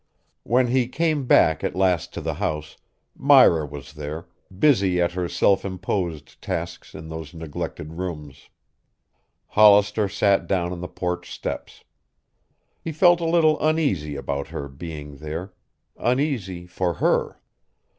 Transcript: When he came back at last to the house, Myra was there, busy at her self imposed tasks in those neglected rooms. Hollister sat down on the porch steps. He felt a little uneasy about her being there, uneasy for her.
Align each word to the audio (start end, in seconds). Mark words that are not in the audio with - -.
When 0.41 0.69
he 0.69 0.87
came 0.87 1.27
back 1.27 1.63
at 1.63 1.75
last 1.75 2.11
to 2.15 2.21
the 2.21 2.33
house, 2.33 2.75
Myra 3.15 3.67
was 3.67 3.93
there, 3.93 4.25
busy 4.57 4.99
at 4.99 5.11
her 5.11 5.29
self 5.29 5.63
imposed 5.63 6.41
tasks 6.41 6.95
in 6.95 7.07
those 7.07 7.35
neglected 7.35 7.93
rooms. 7.93 8.49
Hollister 9.49 10.09
sat 10.09 10.47
down 10.47 10.71
on 10.71 10.81
the 10.81 10.87
porch 10.87 11.29
steps. 11.31 11.83
He 12.83 12.91
felt 12.91 13.21
a 13.21 13.29
little 13.29 13.59
uneasy 13.61 14.15
about 14.15 14.47
her 14.47 14.67
being 14.67 15.17
there, 15.17 15.53
uneasy 15.95 16.65
for 16.65 16.95
her. 16.95 17.39